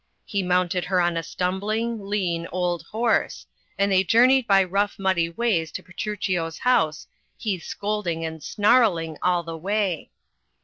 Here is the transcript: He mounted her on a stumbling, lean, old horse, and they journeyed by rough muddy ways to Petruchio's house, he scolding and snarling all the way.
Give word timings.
He 0.25 0.41
mounted 0.41 0.85
her 0.85 0.99
on 0.99 1.15
a 1.15 1.21
stumbling, 1.21 2.03
lean, 2.07 2.47
old 2.51 2.81
horse, 2.87 3.45
and 3.77 3.91
they 3.91 4.03
journeyed 4.03 4.47
by 4.47 4.63
rough 4.63 4.97
muddy 4.97 5.29
ways 5.29 5.71
to 5.73 5.83
Petruchio's 5.83 6.57
house, 6.57 7.05
he 7.37 7.59
scolding 7.59 8.25
and 8.25 8.41
snarling 8.41 9.17
all 9.21 9.43
the 9.43 9.55
way. 9.55 10.09